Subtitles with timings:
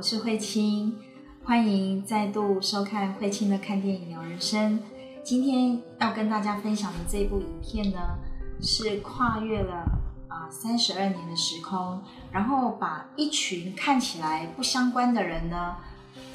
[0.00, 0.96] 我是慧清，
[1.44, 4.82] 欢迎再度收看慧清的看电影聊人生。
[5.22, 7.98] 今天要跟大家分享的这部影片呢，
[8.62, 9.84] 是跨越了
[10.26, 12.00] 啊三十二年的时空，
[12.32, 15.76] 然后把一群看起来不相关的人呢，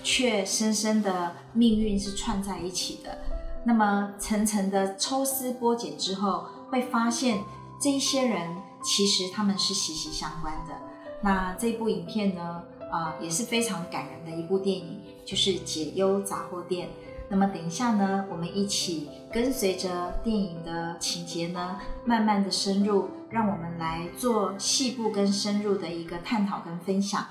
[0.04, 3.18] 却深深的命运是串在一起的。
[3.64, 7.40] 那么层层的抽丝剥茧之后，会发现
[7.82, 10.76] 这一些人其实他们是息息相关的。
[11.22, 16.89] 那这部影片呢，啊也是非常感人的一部电影，就是《解忧杂货店》。
[17.29, 27.25] 那么等一下呢，我们一起跟随着电影的情节呢，慢慢的深入，让我们来做细部跟深入的一个探讨跟分享。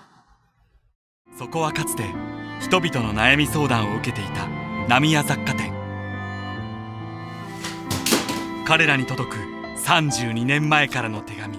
[1.38, 2.04] そこはかつて
[2.60, 4.48] 人々の悩み相談を受けていた
[4.88, 5.72] 浪屋雑貨店
[8.66, 9.38] 彼らに届く
[9.78, 11.58] 32年前からの手紙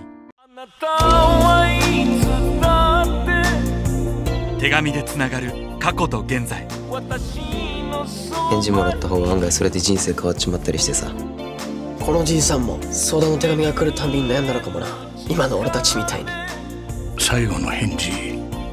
[4.65, 6.67] 手紙でつながる過去と現在。
[8.49, 11.05] 返事もらった方が案外それで人生変わっちまったりしてさ。
[12.03, 14.87] このじいさんも相談の手紙が来るたびに悩んだのかもな。
[15.29, 16.29] 今の俺たちみたいに。
[17.19, 18.09] 最後の返事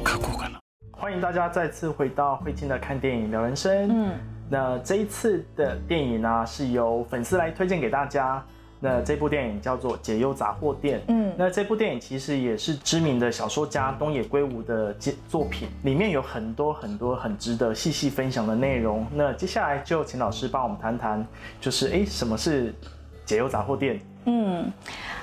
[0.03, 0.59] 書こうかな。
[0.93, 3.87] 欢迎大家再次回到慧清的看电影聊人生。
[3.87, 4.13] 嗯，
[4.49, 8.43] 那这一次的电影呢，是由粉丝来推荐给大家。
[8.83, 10.99] 那这部电影叫做《解忧杂货店》。
[11.07, 14.93] 嗯，那这部电影其实也是知名的小说家东野圭吾的
[15.29, 19.07] 作品，里面有很多很多很值得细细分享的内容。
[19.13, 21.25] 那接下来就请老师帮我们谈谈，
[21.61, 22.75] 就是哎，什么是
[23.23, 24.01] 解忧杂货店？
[24.25, 24.69] 嗯，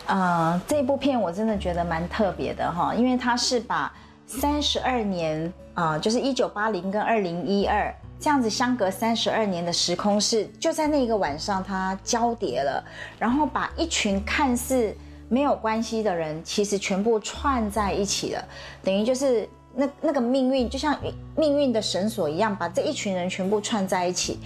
[0.07, 3.93] 呃，这部片我真的觉得蛮特别的哈，因为它是把
[4.27, 7.95] 三十二年啊，就是一九八零跟二零一二。
[8.21, 12.85] 这样子相隔三十二年的时空是就在那个晚上，它交叠了，
[13.19, 14.95] 然后把一群看似
[15.31, 18.45] 没有关系的人，其实全部串在一起了，
[18.85, 20.95] 等于就是那那个命运就像
[21.35, 24.39] 命运的绳索一样，把这一群人全部串在一起。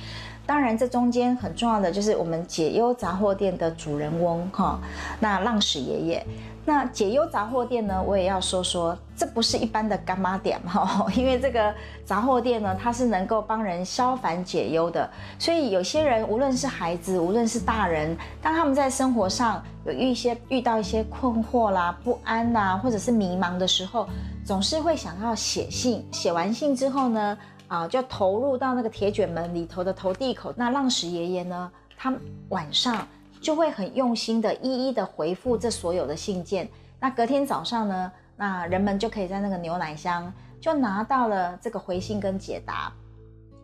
[0.46, 4.78] 当然，这中间很重要的就是我们解忧杂货店的主人翁哈，
[5.18, 6.26] 那浪矢爷爷。
[6.66, 11.74] 那解忧杂货店呢，我也要说说，这不是一般的干妈店哈， 因为这个
[12.06, 15.08] 杂货店呢，它是能够帮人消烦解忧的。
[15.38, 24.08] 所以有些人，无论是孩子，无论是大人，当他们在生活上有一些遇到一些困惑啦、不安呐，或者是迷茫的时候，
[24.46, 26.02] 总是会想要写信。
[26.12, 27.38] 写完信之后呢，
[27.68, 30.50] 啊，就投入到那个铁卷门里头的投递口。
[30.56, 32.10] 那浪矢爷爷呢，他
[32.48, 33.06] 晚上。
[33.44, 36.66] 就会很用心的一一的回复这所有的信件。
[36.98, 42.90] 那隔天早上呢，那人们就可以在那个牛奶箱就拿到了这个回信跟解答。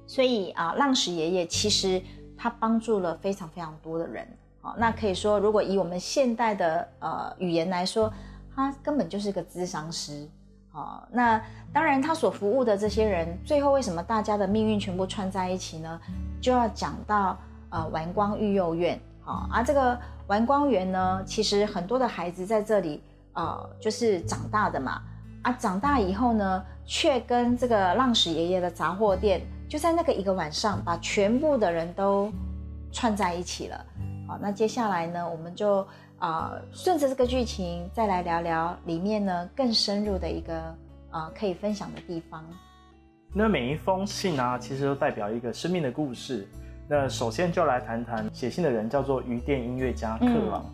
[0.07, 2.03] 所以啊，浪矢爷爷其实
[2.37, 4.29] 他帮助了非常非常多的人。
[4.61, 8.13] 好，那可以说，如果以我们现代的呃语言来说，
[8.55, 10.29] 他根本就是个咨商师。
[10.71, 11.43] 好，那
[11.73, 15.99] 当然他所服务的这些人，最后为什么大家的命运全部串在一起呢？
[16.39, 17.39] 就要讲到
[17.71, 19.01] 呃丸光育幼院。
[19.23, 23.03] 好啊，这个玩光园呢，其实很多的孩子在这里，
[23.35, 25.03] 呃，就是长大的嘛。
[25.43, 32.31] 啊，长大以后呢，却跟这个浪矢爷爷的杂货店，就在那个一个晚上，把全部的人都
[32.93, 33.87] 串在一起了。
[34.29, 35.87] 好，那接下来呢，我们就
[36.19, 40.61] 啊，顺着这个剧情，再来聊聊里面呢更深入的一个
[41.11, 42.45] 啊可以分享的地方。
[43.33, 46.47] 那每一封信啊，其实都代表一个生命的故事。
[46.93, 50.65] 那首先就来谈谈写信的人，叫做鱼店音乐家克朗，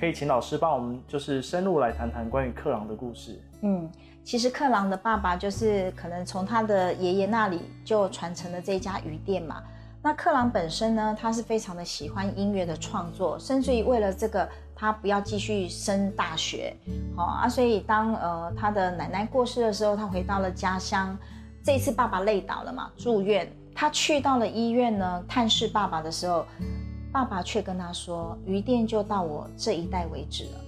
[0.00, 3.38] 可以请老师帮我们就是深入来谈谈关于克朗的故事。
[3.60, 3.86] 嗯，
[4.24, 9.62] 其实克朗的爸爸就是可能从他的爷爷那里就传承了这家鱼店嘛。
[10.00, 16.74] 那克朗本身呢，他是非常的喜欢音乐的创作，甚至于为了这个，他不要继续升大学，
[17.14, 21.14] 好啊，所以当呃他的奶奶过世的时候，他回到了家乡。
[21.62, 23.46] 这一次爸爸累倒了嘛，住院。
[23.78, 26.46] 他去到了医院呢，探视爸爸的时候，
[27.12, 30.60] 爸爸却跟他说：“鱼店就到我这一代为止了。”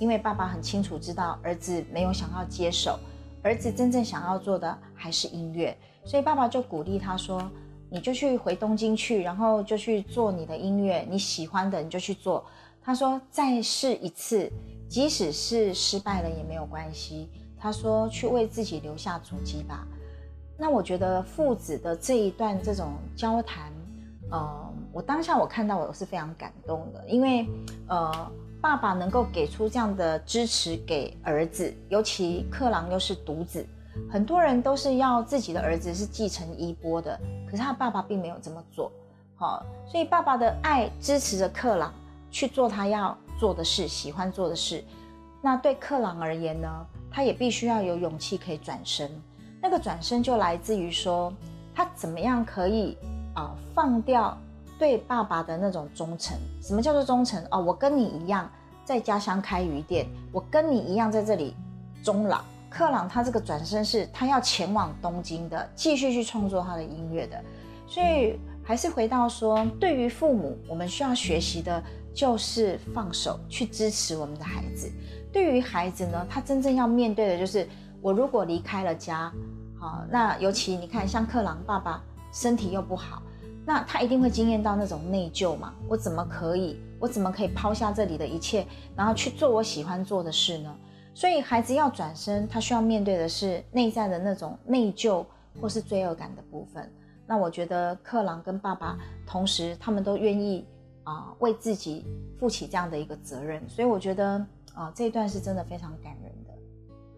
[0.00, 2.98] 因为爸爸很清楚知道儿子没有想要接手，
[3.40, 5.74] 儿子真正想要做的还是音乐，
[6.04, 7.40] 所以爸爸就鼓励他说
[7.88, 12.44] ：“你就去回东京去，然后就去做你的音乐，你喜欢的你就去做。”
[12.82, 14.52] 他说：“再试一次，
[14.88, 19.86] 即使是失败了也没有关系。”他说：“去为自己留下足迹吧。”
[20.58, 23.70] 那我觉得父子的这一段这种交谈，
[24.30, 27.46] 呃，我当下我看到我是非常感动的，因为
[27.88, 28.30] 呃，
[28.60, 33.66] 爸爸能够给出这样的支持给儿子，尤其克朗又是独子，
[34.10, 37.20] 很多人都是要自己的儿子是继承衣钵的，
[37.50, 38.90] 可是他爸爸并没有这么做，
[39.34, 41.92] 好，所以爸爸的爱支持着克朗
[42.30, 44.82] 去做他要做的事，喜欢做的事。
[45.42, 46.68] 那对克朗而言呢，
[47.10, 49.10] 他也必须要有勇气可以转身。
[49.66, 51.32] 那个转身就来自于说，
[51.74, 52.96] 他怎么样可以
[53.34, 54.38] 啊、放掉
[54.78, 56.38] 对爸爸的那种忠诚。
[56.62, 57.44] 什么叫做忠诚？
[57.50, 58.48] 哦，我跟你一样
[58.84, 61.52] 在家乡开鱼店，我跟你一样在这里
[62.00, 62.42] 终老。
[62.70, 67.36] 克朗他这个转身是他要前往东京的，继续去创作他的音乐的。
[67.88, 71.82] 所以还是回到说，对于父母，我们需要学习的
[72.14, 74.88] 就是放手去支持我们的孩子。
[75.32, 77.68] 对于孩子呢，他真正要面对的就是，
[78.00, 79.32] 我如果离开了家，
[79.86, 82.02] 啊，那尤其你看，像克朗爸爸
[82.32, 83.22] 身体又不好，
[83.64, 85.72] 那他一定会经验到那种内疚嘛。
[85.88, 86.80] 我怎么可以？
[86.98, 88.66] 我怎么可以抛下这里的一切，
[88.96, 90.74] 然后去做我喜欢做的事呢？
[91.14, 95.24] 所以孩子要转身，他需要面对的是内在的那种内疚
[95.60, 96.92] 或是罪恶感的部分。
[97.26, 100.66] 那我觉得克朗跟爸爸同时，他们都愿意
[101.04, 102.04] 啊、为自己
[102.38, 104.44] 负起这样的一个责任，所以我觉得
[104.74, 106.25] 啊、这一段是真的非常感人。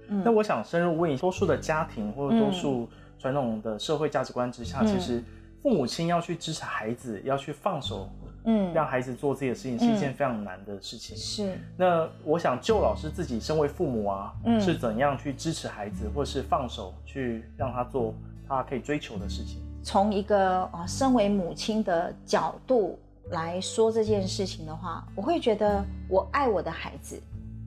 [0.09, 0.23] 嗯。
[0.25, 2.89] 那我想深入问，多数的家庭或者多数
[3.19, 4.87] 传统的社会价值观之下，嗯。
[4.87, 5.23] 其实
[5.63, 8.09] 父母亲要去支持孩子，要去放手
[8.45, 11.17] 嗯，让孩子做自己的事情，是一件非常难的事情。
[11.17, 11.59] 是。
[11.77, 14.61] 那我想，就老师自己身为父母啊，嗯。
[14.61, 18.15] 是怎样去支持孩子，或是放手去让他做
[18.49, 19.61] 他可以追求的事情？
[19.83, 22.99] 从一个啊、身为母亲的角度
[23.31, 27.21] 来说这件事情的话，我会觉得我爱我的孩子，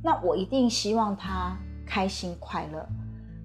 [0.04, 1.56] 那我一定希望他
[1.92, 2.88] 开心快乐。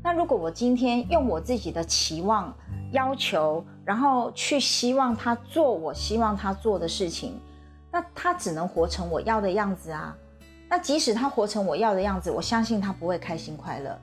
[0.04, 2.54] 那如果我今天用我自己的期望、
[2.92, 7.40] 要求，然后去希望他做我希望他做的事情，
[7.90, 10.16] 那他只能活成我要的样子啊。
[10.68, 13.98] 那即使他活成我要的样子，我相信他不会开心快乐。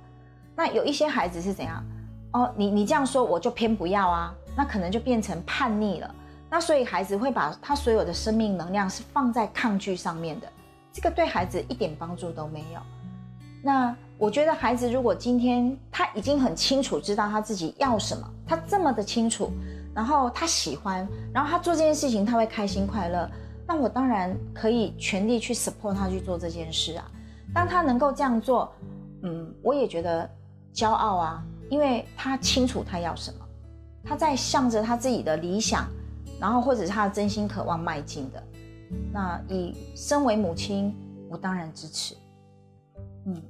[0.58, 1.82] 那有一些孩子是怎样？
[2.34, 6.16] 哦，你你这样说，我就偏不要啊，那可能就变成叛逆了。
[6.50, 10.48] 那所以孩子会把他所有的生命能量是放在抗拒上面的，
[10.92, 12.82] 这个对孩子一点帮助都没有。
[13.66, 19.52] 那我觉得孩子如果今天他已经很清楚知道他自己要什么，他这么的清楚，
[19.94, 23.30] 然后他喜欢，然后他做这件事情他会开心快乐，
[23.68, 27.12] 那我当然可以全力去 support 他去做这件事啊。
[27.54, 28.72] 当他能够这样做，
[29.24, 30.30] 嗯，我也觉得
[30.74, 33.46] 骄傲啊，因为他清楚他要什么，
[34.04, 35.88] 他在向着他自己的理想，
[36.40, 38.44] 然后或者是他的真心渴望迈进的。
[39.12, 40.96] 那以身为母亲，
[41.30, 42.16] 我当然支持。
[43.26, 43.42] 嗯，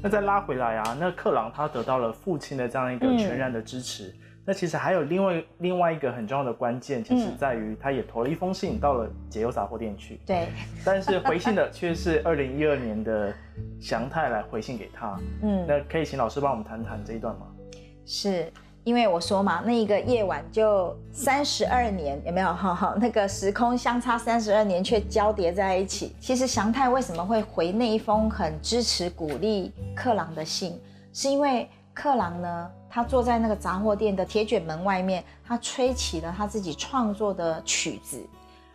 [0.00, 4.14] 那再拉回来啊，那克朗他得到了父亲的这样一个嗯全然的支持。
[4.44, 10.48] 那其实还有另外另外一个很重要的关键，其实嗯在于他也投了一封信到了解忧杂货店去，对，
[10.84, 13.32] 但是回信的却是二零一二年的
[13.80, 15.16] 祥太来回信给他。
[15.42, 17.46] 嗯，那可以请老师帮我们谈谈这一段吗？
[18.04, 18.52] 是
[18.84, 22.52] 因为我说嘛，那一个夜晚就三十二年，有没有？
[22.52, 26.16] 哈哈，那个时空相差三十二年却交叠在一起。
[26.20, 30.80] 其实祥太为什么会回那一封很支持鼓励克朗的信，
[31.12, 38.20] 是因为克朗呢，他坐在那个杂货店的铁卷门外面，他吹起了他自己创作的曲子，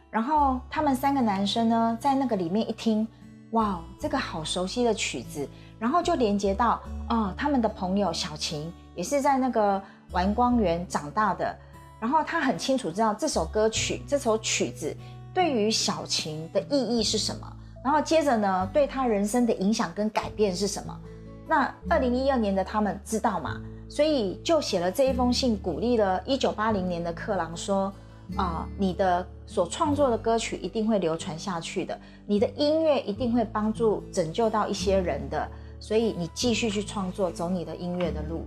[0.10, 3.06] 然后他们三个男生呢，在那个里面一听，
[3.52, 9.82] 哇，这个好熟悉的曲子，然后就连接到哦，他们的朋友小晴也是在那个
[10.12, 11.56] 玩光园长大的，
[12.00, 14.96] 然后他很清楚知道这首歌曲、这首曲子
[15.34, 17.52] 对于小晴的意义是什么，
[17.84, 21.00] 然后接着呢，对他人生的影响跟改变是什么。
[21.48, 27.94] 那二零一二年的他们知道嘛，所以就写了这一封信，鼓励了一九八零年的克朗说。
[28.36, 35.50] 啊、你的所创作的歌曲一定会流传下去的，你的音乐一定会帮助拯救到一些人的，
[35.80, 38.46] 所以你继续去创作，走你的音乐的路。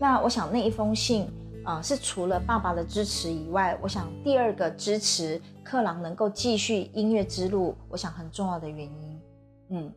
[0.00, 1.28] 那我想那一封信
[1.62, 9.20] 啊、是除了爸爸的支持以外，我想第二个支持克朗能够继续音乐之路，我想很重要的原因。
[9.68, 9.92] 嗯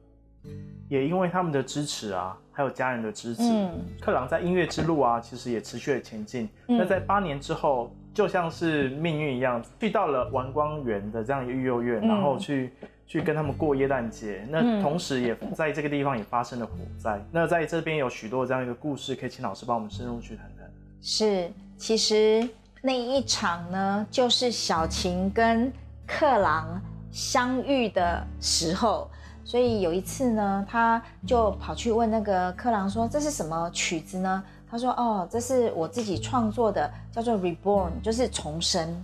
[0.89, 6.49] 也因为他们的支持啊，还有家人的支持，嗯克朗在音乐之路啊，其实也持续的前进。
[6.67, 12.73] 嗯那在八年之后，就像是命运一样，去到了玩光园的这样一个育幼院，嗯然后去
[13.05, 14.45] 去跟他们过耶诞节。
[14.49, 17.19] 那嗯同时也在这个地方也发生了火灾。
[17.31, 20.69] 那在这边有许多这样一个故事，可以请老师帮我们深入去谈谈。
[21.01, 22.47] 是，其实
[22.81, 25.71] 那一场呢，就是小琴跟
[26.07, 26.81] 克朗
[27.11, 29.09] 相遇的时候。
[29.45, 34.41] 所以有一次呢，他就跑去问那个克朗说：“这是什么曲子呢？”
[34.71, 39.03] 他说：“哦，这是我自己创作的，叫做《Reborn》，就是重生。”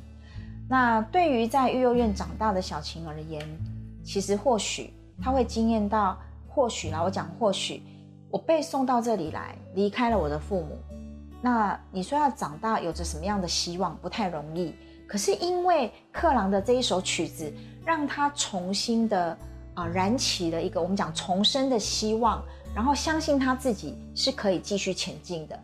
[0.70, 3.46] 那对于在育幼院长大的小琴而言，
[4.10, 7.84] 其实或许他会惊艳到，或许啦，我讲或许，
[8.32, 10.80] 我被送到这里来，离开了我的父母，
[11.44, 14.74] 那你说要长大有着什么样的希望，不太容易。
[15.08, 17.54] 可是因为克朗的这一首曲子，
[17.86, 19.38] 让他重新的
[19.76, 25.60] 啊、燃起了一个我们讲重生的希望，然后相信他自己是可以继续前进的。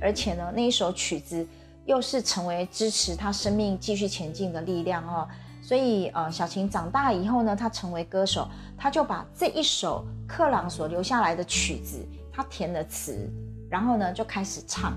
[0.00, 1.44] 而且呢，那一首曲子
[1.84, 5.26] 又是成为支持他生命继续前进的力量哦。
[5.68, 11.98] 所以呃，小琴长大以后呢，她成为歌手，她就把这一首克朗所留下来的曲子，
[12.32, 13.30] 她填了词，
[13.68, 14.94] 然后呢就开始唱。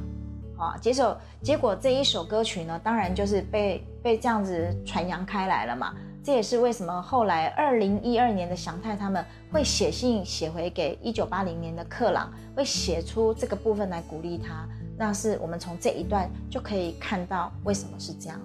[0.57, 5.93] 啊，结果结果这一首歌曲呢，当然就是被被这样子传扬开来了嘛。
[6.23, 14.65] 这也是为什么后来二零一二年的祥太他们会写信写回给一九八零年的克朗，会写出这个部分来鼓励他。
[14.97, 18.39] 那是我们从这一段就可以看到为什么是这样。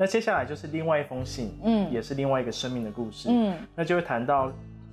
[0.00, 4.50] 嗯，那接下来就是另外一封信，嗯，也是另外一个生命的故事，嗯，那就会谈到。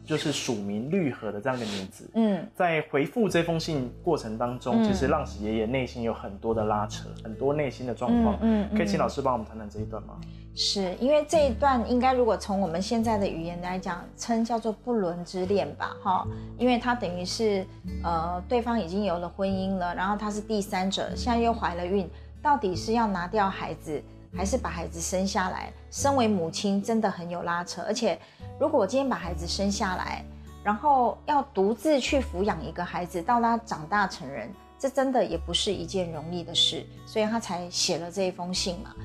[0.07, 2.09] 就是署名绿河的这样一个名字。
[2.13, 8.37] 嗯，在回复这封信过程当中，其实浪矢爷爷内心有很多的拉扯，很多内心的状况。
[8.39, 10.17] 嗯，可以请老师帮我们谈谈这一段吗？
[10.55, 15.97] 是因为这一段应该如果从我们现在的语言来讲，称叫做不伦之恋吧？
[16.01, 16.25] 哈，
[16.57, 17.67] 因为他等于是
[18.01, 22.09] 呃对方已经有了婚姻了，然后他是第三者，现在又怀了孕，
[22.41, 24.01] 到底是要拿掉孩子，
[24.35, 25.71] 还是把孩子生下来？
[25.91, 28.19] 身为母亲真的很有拉扯，而且。
[28.59, 30.25] 如果我今天把孩子生下来，
[30.63, 38.95] 然后要独自去抚养一个孩子到他长大成人，这真的也不是一件容易的事，所以他才写了这一封信嘛。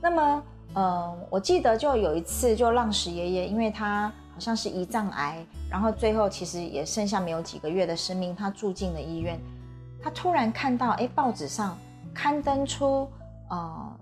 [0.00, 0.42] 那么，
[0.74, 9.38] 嗯，我记得就有一次，就浪矢爷爷，因为他好像是胰脏癌，然后最后其实也剩下没有几个月的生命，他住进了医院。
[10.02, 11.78] 他突然看到，哎，报纸上
[12.12, 13.08] 刊登出，
[13.50, 13.96] 呃。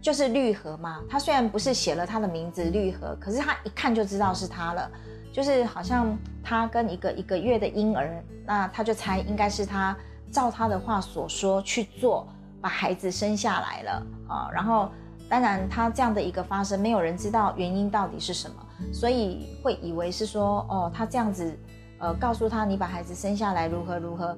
[0.00, 4.90] 就是绿河嘛，他虽然不是写了他的名字绿河，可是他一看就知道是他了。
[5.30, 9.96] 就是好像他跟一个一个月的婴儿，那他就猜应该是他
[10.32, 12.26] 照他的话所说去做，
[12.60, 14.50] 把孩子生下来了啊。
[14.52, 14.90] 然后
[15.28, 18.56] 当然他这样的一个发生，没有人知道原因到底是什么，
[18.92, 21.56] 所以会以为是说哦，他这样子
[21.98, 24.36] 呃告诉他你把孩子生下来如何如何，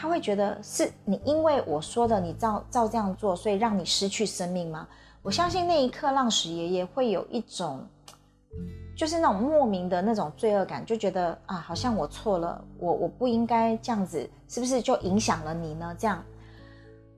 [0.00, 4.86] 他会觉得是你因为我说的你照照这样做，所以让你失去生命吗？
[5.22, 7.84] 我相信那一刻，浪矢爷爷会有一种，
[8.96, 15.94] 就是那种莫名的那种罪恶感，就觉得啊，好像我错了，我我不应该这样子，是不是就影响了你呢？
[15.98, 16.24] 这样，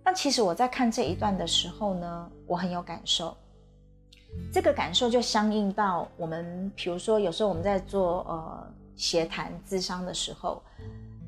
[0.02, 3.36] 但其实我在看这一段的时候呢，我很有感受，
[4.50, 10.62] 这个感受就相应到我们，比如说有时候我们在做呃协谈咨商的时候，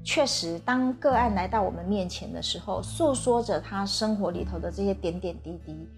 [0.05, 5.89] 确实当个案来到我们面前的时候，诉说着他生活里头的这些点点滴滴。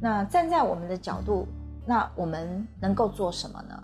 [0.00, 1.46] 那站在我们的角度，
[1.86, 3.82] 那我们能够做什么呢？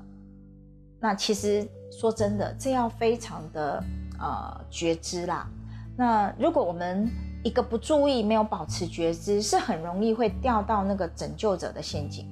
[1.01, 3.83] 那其实说真的，这要非常的
[4.21, 5.49] 呃觉知啦。
[5.97, 7.11] 那如果我们
[7.43, 12.27] 一个不注意，没有保持觉知，是很容易会掉到那个拯救者的陷阱。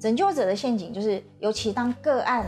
[0.00, 2.46] 拯救者的陷阱就是，尤其当个案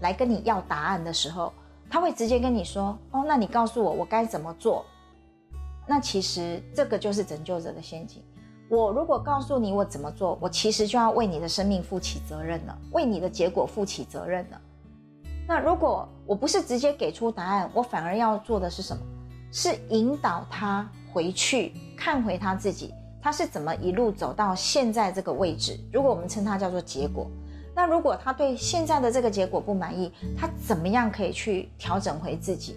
[0.00, 1.52] 来跟你要答案的时候，
[1.90, 4.84] 他会直接跟你说：“哦，那你告诉我，我该怎么做？”
[5.86, 8.22] 那其实这个就是拯救者的陷阱。
[8.68, 14.60] 我如果告诉你我怎么做，我其实就要为你的生命负起责任了，为你的结果负起责任了。
[15.46, 19.02] 那如果我不是直接给出答案，我反而要做的是什么？
[19.50, 22.92] 是引导他回去看回他自己，
[23.22, 25.80] 他是怎么一路走到现在这个位置？
[25.90, 27.26] 如果我们称它叫做结果，
[27.78, 32.76] 那如果他对现在的这个结果不满意，他怎么样可以去调整回自己？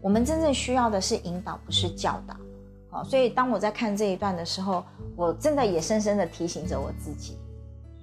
[0.00, 2.36] 我们真正需要的是引导，不是教导。
[2.88, 4.86] 好所以当我在看这一段的时候，
[5.16, 7.36] 我真的也深深的提醒着我自己。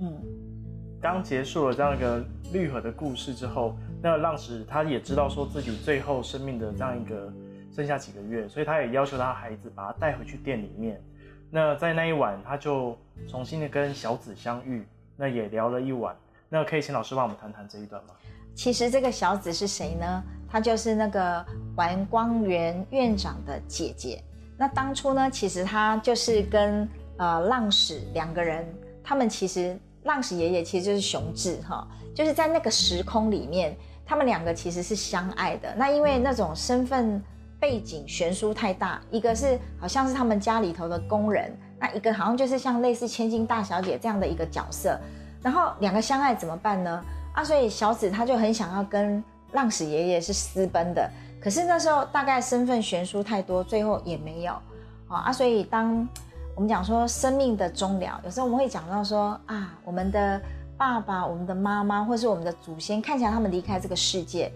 [0.02, 0.22] 嗯，
[1.02, 2.22] 刚结束了这样一个
[2.52, 7.32] 绿河的故事之后，那浪矢他也知道说自己最后生命的这样一个
[7.74, 11.02] 剩下几个月，所以他也要求他孩子把他带回去店里面。
[11.50, 12.98] 那在那一晚，他就
[13.30, 14.86] 重新的跟小紫相遇，
[15.16, 16.14] 那也聊了一晚。
[16.50, 18.12] 那可以请老师帮我们谈谈这一段吗？
[18.56, 20.24] 其实这个小紫是谁呢？
[20.48, 21.46] 她就是那个
[21.76, 24.24] 环光园院长的姐姐。
[24.56, 28.64] 那当初呢，其实他就是跟呃浪矢两个人，
[29.04, 35.74] 他们其实浪矢爷爷其实就是雄志哈，就是在那个时空里面，他们两个其实是相爱的。
[35.76, 37.22] 那因为那种身份
[37.60, 44.98] 背景悬殊太大，一个是好像是他们家里头的工人，那一个好像就是像类似千金大小姐这样的一个角色，
[45.44, 47.04] 然后两个相爱怎么办呢？
[47.34, 51.08] 啊，所以小紫他就很想要跟浪矢爷爷是私奔的。
[51.42, 54.54] 可是那时候大概身份悬殊太多，最后也没有
[55.10, 55.34] 啊啊！
[55.34, 56.08] 所以当
[56.56, 60.42] 我们讲说生命的终了，有时候我们会讲到说啊，我们的
[60.78, 64.50] 爸爸、我们的妈妈，或是我们的祖先，看起来他们离开这个世界，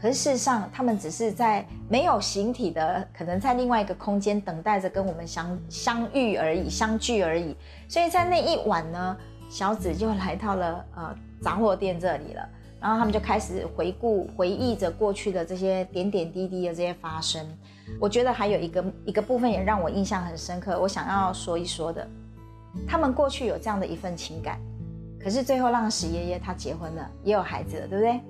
[0.00, 7.54] 可是事实上他们只是在没有形体的，可能在另外一个空间等待着跟我们相相遇而已、相聚而已。
[7.86, 9.16] 所以在那一晚呢，
[9.54, 12.48] 小紫就来到了呃杂货店这里了。
[12.80, 17.40] 然后他们就开始回顾、回忆着过去的这些点点滴滴的这些发生。
[18.00, 22.04] 我觉得还有一个一个部分也让我印象很深刻，我想要说一说的。
[22.84, 24.58] 他们过去有这样的一份情感，
[25.22, 28.20] 可是最后浪矢爷爷他结婚了，也有孩子了，对不对？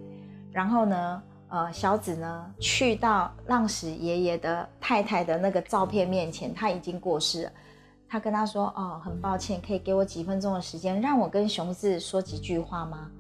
[0.52, 7.52] 然后呢，呃，小紫呢去到浪矢爷爷的太太的那个照片面前，他已经过世了。
[8.14, 13.10] 他跟他说：“哦，很抱歉，可以给我几分钟的时间，让我跟雄志说几句话吗？”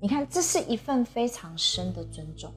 [0.00, 2.50] 你看，这是一份非常深的尊重。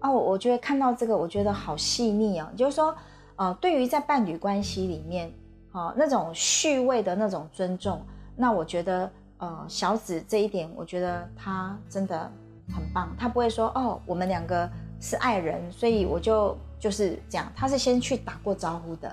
[0.00, 2.48] 哦，我觉得看到这个，我觉得好细腻哦。
[2.56, 2.94] 就是说，
[3.34, 5.32] 呃，对于在伴侣关系里面，
[5.72, 8.00] 哦，那种序位的那种尊重，
[8.36, 12.30] 那我觉得，呃，小紫这一点，我觉得他真的
[12.72, 13.12] 很棒。
[13.18, 19.12] 他不会说：“哦，我们两个是爱人，所以我就就是这样。”他是先去打过招呼的。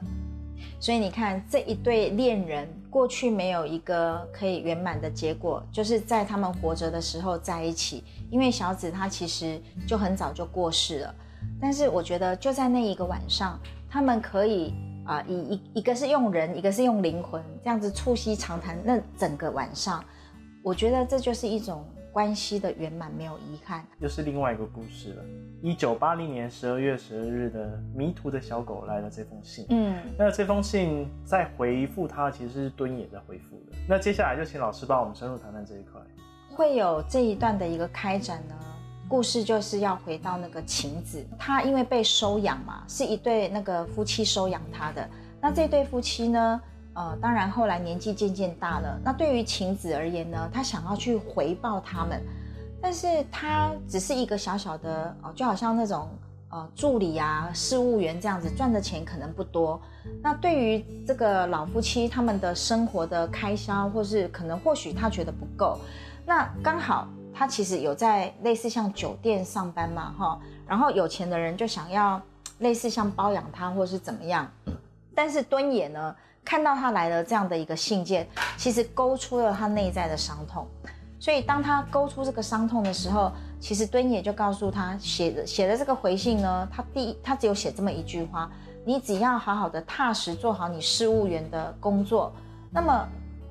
[0.80, 8.04] 所以你看，这一对恋人过去没有一个可以圆满的结果，就是在他们活着的时候在一起。
[8.30, 11.16] 因为小紫她其实就很早就过世了，
[11.62, 13.60] 但是我觉得就在那一个晚上，
[13.90, 14.74] 他们可以
[15.06, 20.04] 啊，以一一个是用人，一个是用灵魂，这样子促膝长谈那整个晚上，
[20.62, 21.86] 我觉得这就是一种。
[22.18, 25.24] 关系的圆满没有遗憾，又是另外一个故事了。
[25.62, 33.78] 一九八零年十二月十二日的迷途的小狗来了这封信，嗯，那这封信在回复他其实是敦也在回复的。
[33.88, 36.02] 那接下来就请老师帮我们深入谈谈这一块。
[36.56, 38.56] 会有这一段的一个开展呢？
[39.08, 45.08] 故事就是要回到那个晴子，她因为被收养嘛，是一对那个夫妻收养她的。
[45.40, 46.60] 那这对夫妻呢？
[46.98, 49.00] 呃，当然，后来年纪渐渐大了。
[49.04, 52.20] 那对于晴子而言呢，他想要去回报他们，
[52.82, 56.10] 但是他只是一个小小的哦，就好像那种
[56.50, 59.80] 呃助理啊、事务员这样子，赚的钱可能不多。
[60.24, 65.78] 那对于这个老夫妻他们的生活的开销，或是可能或许他觉得不够。
[66.26, 72.20] 那刚好他其实有在类似像酒店上班嘛，哈，然后有钱的人就想要
[72.58, 74.52] 类似像包养他，或是怎么样。
[75.14, 76.16] 但是敦也呢？
[76.48, 80.66] 看到他来了这样的一个信件，其实勾出了他内在的伤痛。
[81.20, 88.50] 所以当他勾出这个伤痛的时候，其实敦也就告诉他写的写的这个回信呢，他第一他只有写这么一句话：
[88.86, 92.32] 你只要好好的踏实做好你事务员的工作，
[92.72, 93.06] 那么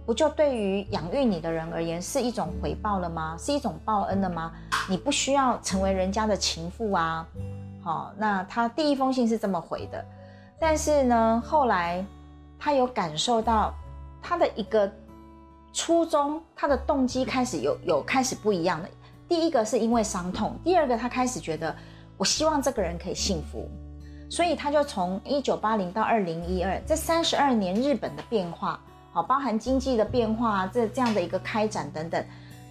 [0.06, 3.36] 不就对于养育你的人而言是一种回报了吗？
[3.38, 4.52] 是一种报恩了吗？
[4.88, 7.26] 你不需要成为人家的情妇啊。
[7.84, 10.02] 好，那他第一封信是这么回的，
[10.58, 12.02] 但是呢，后来。
[12.58, 13.74] 他有感受到
[14.22, 14.90] 他的一个
[15.72, 18.88] 初衷，他的动机开始有有开始不一样的。
[19.28, 21.74] 第一个是因为伤痛，第二个他开始觉得
[22.16, 23.68] 我希望这个人可以幸福，
[24.30, 28.80] 所以他就从一九八零到二零一二这三十二年日本的变化，
[29.12, 32.24] 好，包含经济的变化，这这样的一个开展等等，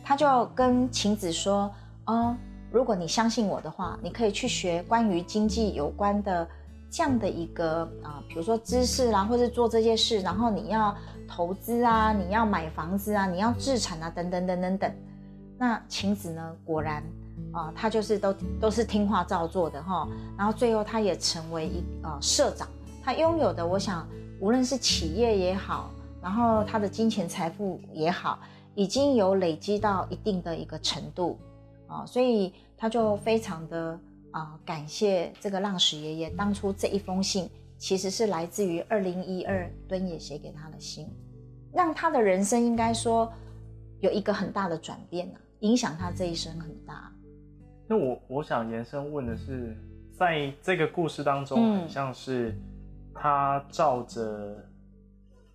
[0.03, 1.71] 他就跟晴子说
[2.07, 2.35] ：“哦，
[2.71, 6.47] 如果你相信我的话，你可以去学关于经济有关的。”
[6.95, 10.95] 这样的一个啊，比如说知识啦，或是做这些事，然后你要
[11.27, 14.89] 投资啊，你要买房子啊，你要自产啊，等等等等等。
[15.57, 17.03] 那晴子呢，果然
[17.51, 20.07] 啊，他就是都都是听话照做的哈。
[20.37, 22.65] 然后最后他也成为一呃社长，
[23.03, 24.07] 他拥有的，我想
[24.39, 28.39] 无论是企业也好，然后他的金钱财富也好，
[28.73, 31.37] 已经有累积到一定的一个程度
[31.87, 33.99] 啊，所以他就非常的。
[34.35, 41.07] 啊，感谢这个浪矢爷爷当初这一封信，其实是来自于二零一二敦也写给他的信，
[41.71, 43.31] 让他的人生应该说
[44.01, 47.09] 有一个很大的转变啊，影响他这一生很大。
[47.87, 49.73] 那我我想延伸问的是，
[50.19, 52.53] 在这个故事当中，很像是
[53.13, 54.57] 他照着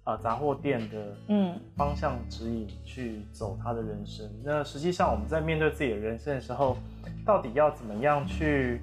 [0.04, 4.26] 啊杂货店的嗯方向指引去走他的人生。
[4.42, 6.78] 那实际上我们在面对自己的人生的时候。
[7.24, 8.80] 到底要怎么样去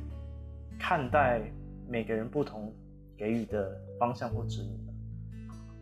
[0.80, 1.42] 看待
[1.88, 2.72] 每个人不同
[3.18, 4.94] 给予的方向或指引呢？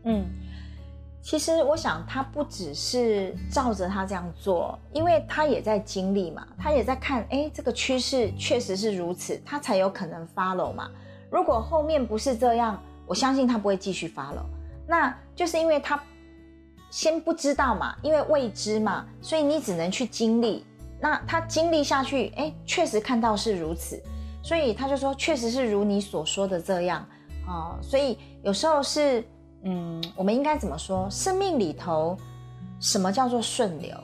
[0.06, 0.26] 嗯，
[1.22, 10.90] 其实我想他不只是照着他这样做，因为他也在经历嘛，他也在看，哎，这个趋势确实是如此，他才有可能 follow 嘛。
[11.30, 14.46] 如果后面不是这样，我相信他不会继续 follow。
[14.88, 16.02] 那就是因为他
[16.92, 20.64] 先不知道嘛，因为未知嘛，所以你只能去经历。
[21.06, 24.02] 那他经历下去，哎，确实看到是如此，
[24.42, 27.08] 所以他就说，确实是如你所说的这样
[27.46, 27.78] 啊。
[27.80, 29.24] 所以有时候是，
[29.66, 31.08] 嗯，我们应该怎么说？
[31.12, 32.18] 生命里头，
[32.80, 33.96] 什么叫做顺流？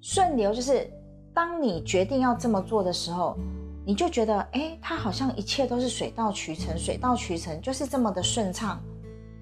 [0.00, 0.90] 顺流就是
[1.34, 3.36] 当你决定要这么做的时候，
[3.84, 8.80] 你就觉得，哎，他好像一切都是水到渠成，水到渠成就是这么的顺畅，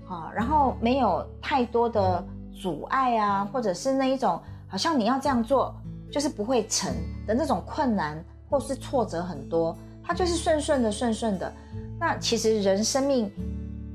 [0.09, 4.43] 啊，然后没有太多的阻碍啊，或者是那一种。
[4.67, 5.73] 好像你要这样做，
[6.15, 6.95] 就是不会成
[7.27, 11.53] 的那种困难或是挫折很多，它就是顺顺的顺顺的。
[11.99, 13.29] 那其实人生命，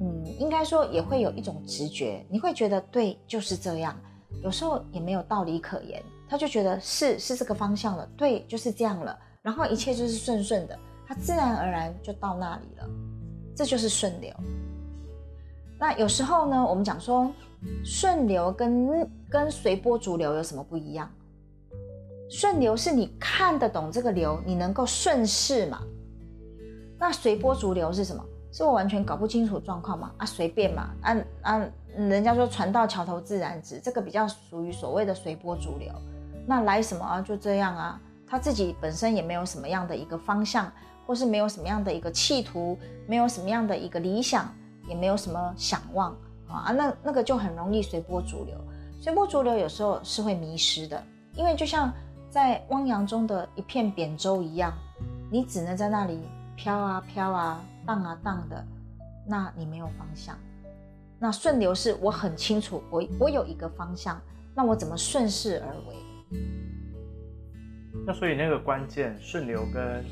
[0.02, 3.98] 嗯，应该说也会有一种直觉，你会觉得对就是这样，
[4.44, 10.78] 有时候也没有道理可言，他就觉得是是这个方向了，对就是这样了，然后一切就是顺顺的，
[11.08, 12.90] 他自然而然就到那里了，
[13.56, 14.30] 这就是顺流。
[15.80, 17.32] 那有时候呢，我们讲说
[17.86, 21.10] 顺流跟跟随波逐流有什么不一样？
[22.30, 25.82] 顺流是你看得懂这个流，你能够顺势嘛？
[26.98, 28.24] 那随波逐流是什么？
[28.52, 30.12] 是我完全搞不清楚状况嘛？
[30.18, 30.90] 啊，随便嘛？
[31.02, 31.66] 啊啊
[31.96, 35.92] 人家说船到桥头自然直，这个比较属于所谓的随波逐流。
[36.46, 37.22] 那来什么啊？
[37.22, 38.00] 就这样啊？
[38.28, 40.72] 他自己本身也没有什么样的一个方向，
[41.08, 44.54] 或是没有什么样的一个企图，没有什么样的一个理想，
[44.88, 46.16] 也没有什么想望
[46.48, 46.72] 啊。
[46.72, 48.56] 那那个就很容易随波逐流。
[49.02, 51.92] 随波逐流有时候是会迷失的，因为就像
[52.30, 54.74] 在汪洋中的一片扁舟一样，
[55.32, 56.20] 你只能在那里。
[56.62, 58.62] 飘啊飘啊，荡啊荡的，
[59.26, 60.38] 那你没有方向。
[61.18, 64.22] 那顺流是我很清楚，我我有一个方向，
[64.54, 65.96] 那我怎么顺势而为？
[68.06, 70.04] 那所以那个关键，顺流跟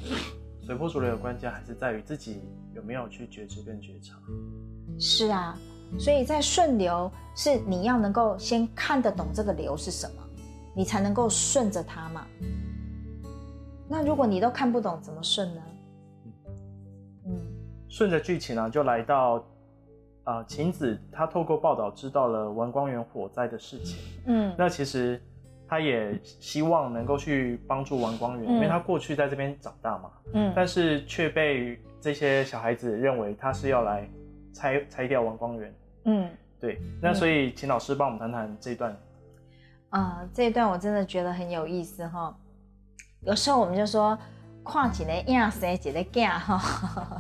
[0.62, 2.42] 随波逐流的关键，还是在于自己
[2.74, 4.16] 有没有去觉知跟觉察。
[4.98, 5.54] 是啊，
[6.00, 10.24] 所以在顺流是你要能够先看得懂这个流是什么，
[10.78, 12.28] 你才能够顺着它嘛。
[13.90, 15.62] 那如果你都看不懂，怎么顺呢？
[17.26, 17.34] 嗯
[17.90, 19.44] 顺着剧情呢，就来到，
[20.24, 23.98] 啊，晴子她透过报道知道了王光园火灾的事情。
[24.28, 25.20] 嗯，那其实
[25.68, 30.12] 她也希望能够去帮助王光园，因为她过去在这边长大嘛。
[30.34, 34.08] 嗯，但是却被这些小孩子认为他是要来
[34.54, 35.74] 拆拆掉王光园。
[36.04, 36.80] 嗯，对。
[37.02, 38.96] 那所以请老师帮我们谈谈这段。
[39.89, 42.36] 啊，这一段我真的觉得很有意思哈。
[43.21, 44.17] 有时候我们就说。
[44.69, 46.62] 跨几年亚谁姐的干哈，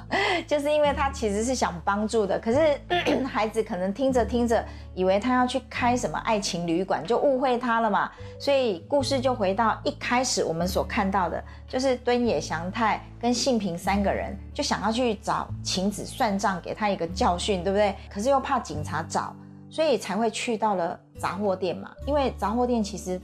[0.45, 2.77] 就是因为他其实是想帮助的，可是
[3.23, 4.61] 孩子可能听着听着，
[4.93, 8.11] 以为他要去开什么爱情旅馆，就误会他了嘛。
[8.37, 17.95] 所以故事就回到一开始我们所看到的，就是敦野祥太跟信平三个人就想要去找晴子算账，给他一个教训，对不对？
[18.13, 19.33] 可是又怕警察找，
[19.69, 21.91] 所以才会去到了杂货店嘛。
[22.05, 23.19] 因为杂货店其实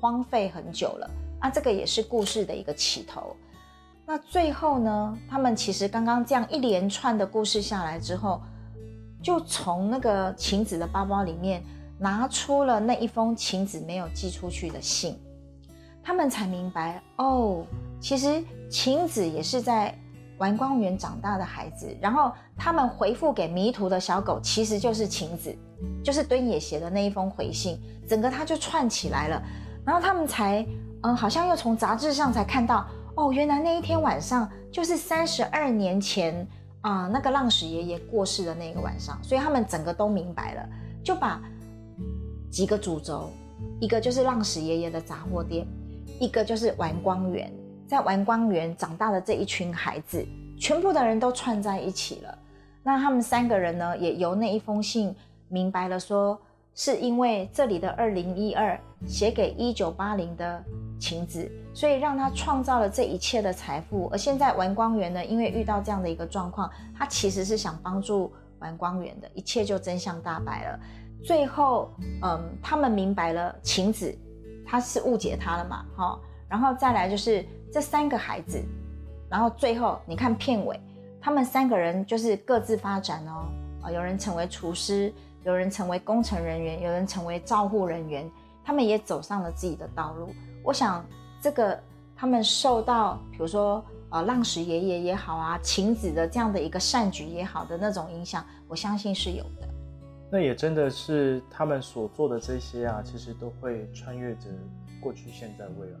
[0.00, 3.36] 荒废很久了啊，这个也是故事的一个起头。
[4.04, 5.18] 那最后呢？
[5.30, 8.42] 他们其实刚刚这样一连串的故事下来之后，
[9.22, 11.62] 就从那个晴子的包包里面
[11.98, 15.16] 拿出了那一封晴子没有寄出去的信，
[16.02, 17.64] 他们才明白哦，
[18.00, 19.96] 其实晴子也是在
[20.38, 21.94] 玩光园长大的孩子。
[22.00, 25.56] 然后他们回复给迷途的小狗，其实就是晴子，
[26.02, 29.42] 就是敦野写的那一封回信，整个他就串起来了。
[29.84, 30.66] 然后他们才
[31.02, 32.86] 嗯，好像又从杂志上才看到。
[33.14, 36.48] 哦，原来那一天晚上就是三十二年前
[36.80, 40.66] 啊，那个浪矢爷爷过世的那个晚上，所以他们整个都明白了，
[41.04, 41.38] 就把
[42.50, 43.30] 几个主轴，
[43.82, 45.66] 一个就是浪矢爷爷的杂货店，
[46.18, 47.52] 一个就是玩光园，
[47.92, 50.26] 在玩光园长大的这一群孩子，
[50.58, 52.38] 全部的人都串在一起了。
[52.82, 55.14] 那他们三个人呢，也由那一封信
[55.48, 56.40] 明白了，说
[56.74, 60.64] 是因为这里的二零一二写给一九八零的。
[60.98, 64.08] 晴子，所以让他创造了这一切的财富。
[64.12, 70.78] 而现在玩光源呢，因为遇到这样的一个状况，他其实是想帮助玩光源的，一切就真相大白了。
[71.24, 71.90] 最后，
[72.22, 74.16] 嗯，他们明白了晴子
[74.64, 76.20] 他是误解他了嘛，好。
[76.48, 78.62] 然后再来就是这三个孩子，
[79.30, 80.78] 然后最后你看片尾，
[81.22, 83.48] 他们三个人就是各自发展哦，
[83.82, 85.10] 啊，有人成为厨师，
[85.42, 88.30] 有人成为工程人员，有人成为照护人员，
[88.62, 90.28] 他们也走上了自己的道路。
[90.62, 91.02] 我想，
[91.40, 91.80] 这个
[92.14, 99.66] 他们受到，比如说，呃，浪矢爷爷也好啊，晴子的这样的一个善举也好的那种影响，我相信是有的。
[100.30, 104.48] 那也真的是他们所做的这些啊，其实都会穿越着
[105.02, 105.96] 过去、现在、未来。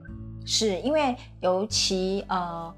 [0.46, 2.72] 是因为尤其呃，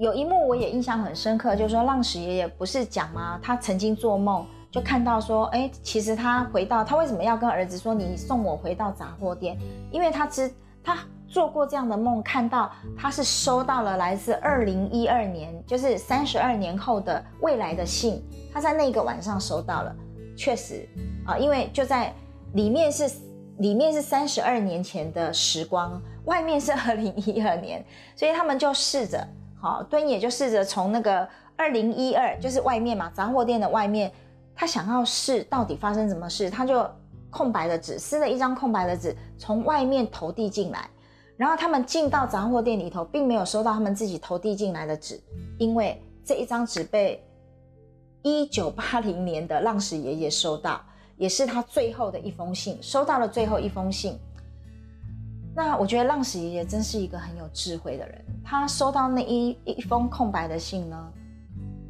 [0.00, 3.38] 有一幕我也印象很深刻，就是说浪矢爷爷不是讲吗？
[3.42, 9.56] 他曾经做梦就看到说，哎，其实他回到他为什么要跟儿子说你送我回到杂货店？
[9.92, 10.50] 因为他知。
[10.82, 10.96] 他
[11.28, 18.24] 做过这样的梦，看到他是收到了来自二零一二年，就是三十二年后的未来的信。
[18.50, 19.94] 他在那个晚上收到了，
[20.34, 20.88] 确实
[21.26, 22.14] 啊，因为就在
[22.54, 23.10] 里面是
[23.60, 29.26] 里面是三十二年前的时光，外面是二零一二年， 所以他们就试着
[29.60, 34.12] 好敦也就试着从那个二零一二，就是外面嘛，杂货店的外面，
[34.54, 36.84] 他想要试到底发生什么事，他就。
[37.32, 40.90] 空白的纸，撕了一张空白的纸，从外面投递进来，
[41.36, 45.20] 然后他们进到杂货店里头，并没有收到他们自己投递进来的纸，
[45.56, 47.24] 因为这一张纸被
[48.22, 50.84] 一九八零年的浪矢爷爷收到，
[51.20, 54.18] 也是他最后的一封信，收到了最后一封信。
[55.54, 61.12] 那我觉得浪矢爷爷真是一个很有智慧的人，他收到那一一封空白的信呢，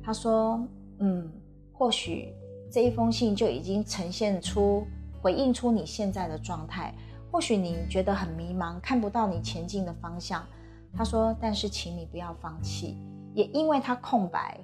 [0.03, 0.61] 他说
[0.99, 1.31] ：“嗯，
[1.73, 2.35] 或许
[2.73, 4.85] 这一封信就已经呈现出
[5.23, 6.93] 回应出你现在的状态。”
[7.31, 10.45] 或许你觉得很迷茫，看不到你前进的方向。
[10.93, 12.99] 他说：“但是，请你不要放弃。
[13.33, 14.59] 也因为它空白，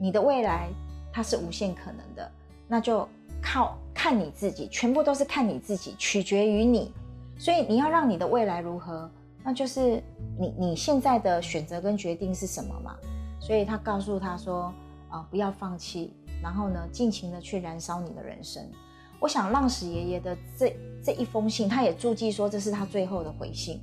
[0.00, 0.70] 你的未来
[1.12, 2.32] 它是无限可能的。
[2.66, 3.06] 那就
[3.42, 6.92] 靠看你自己，全部都是看你自己，取决于你。
[7.36, 9.10] 所以你要让你的未来如何，
[9.42, 10.02] 那就是
[10.38, 12.96] 你你现在的选择跟决定是什么嘛。
[13.40, 14.72] 所以他告诉他说：
[15.10, 18.62] 啊，不要放弃，然后呢，尽情的去燃烧你的人生。
[19.18, 20.74] 我想浪矢爷爷的这。”
[21.04, 23.80] 这一封信，他也注记说这是他最后的回信，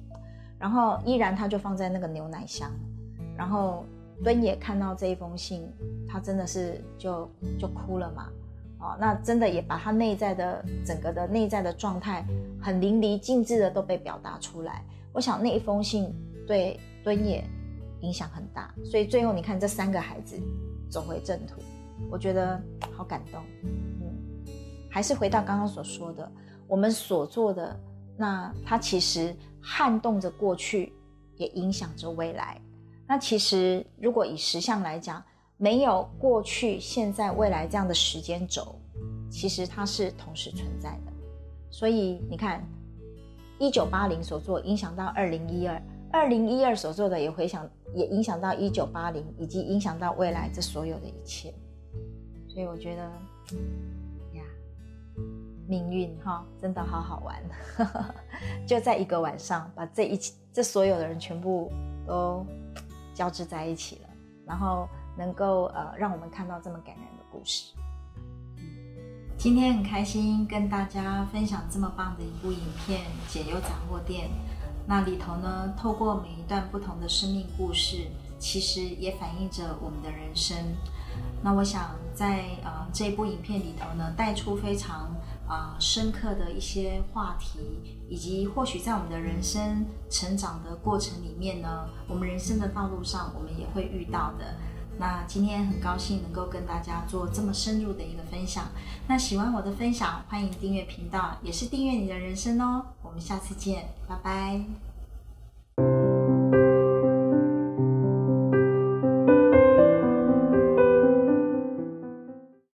[0.58, 2.72] 然后依然他就放在那个牛奶箱，
[3.36, 3.84] 然后
[4.24, 5.70] 敦也看到这一封信，
[6.08, 8.30] 他真的是就就哭了嘛，
[8.80, 12.26] 哦，那真的也把他内在的整个的内在的状态
[12.62, 14.84] 很淋漓尽致的都被表达出来。
[15.12, 16.14] 我想那一封信
[16.48, 17.44] 对敦也
[18.02, 20.40] 影响很大，所以最后你看这三个孩子
[20.90, 21.62] 走回正途，
[22.10, 22.62] 我觉得
[22.96, 23.44] 好感动。
[23.64, 24.50] 嗯，
[24.90, 26.32] 还是回到刚刚所说的。
[26.66, 27.78] 我们所做的，
[28.16, 30.94] 那它其实撼动着过去，
[31.36, 32.62] 也影响着未来。
[33.08, 35.22] 那其实如果以实相来讲，
[35.62, 38.76] 没有过去、现在、未来这样的时间轴，
[39.30, 41.12] 其实它是同时存在的。
[41.70, 42.66] 所以你看，
[43.60, 51.54] 一九八零所做影响到二零一二，二零一二所做的也回想，也影响到一九八零，以及影响到未来这所有的一切。
[52.48, 53.04] 所以我觉得。
[54.36, 54.44] 呀
[55.68, 57.44] 命运哈，真的好好玩，
[58.66, 61.72] 就在一个晚上把这一起这所有的人全部
[62.08, 62.46] 都
[63.14, 64.10] 交织在一起了，
[64.46, 64.88] 然后
[65.20, 67.74] 能够呃让我们看到这么感人的故事。
[69.38, 74.28] 今天很开心跟大家分享这么棒的一部影片《解忧杂货店》，
[74.88, 78.08] 那里头呢，透过每一段不同的生命故事，
[78.40, 80.56] 其实也反映着我们的人生。
[81.44, 85.14] 那我想在呃这部影片里头呢，带出非常。
[85.50, 87.58] 啊，深刻的一些话题，
[88.08, 94.56] 以及或许在我们的人生成长的过程里面呢，我们人生的道路上，我们也会遇到的。
[95.00, 98.66] 那今天很高兴能够跟大家做这么深入的一个分享。
[99.08, 102.86] 那喜欢我的分享，欢迎订阅频道，也是订阅你的人生哦。
[103.02, 104.89] 我们下次见，拜拜。